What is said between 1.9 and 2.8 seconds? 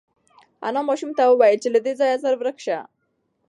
ځایه زر ورک شه.